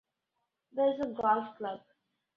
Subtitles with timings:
[0.71, 1.81] There is a golf club.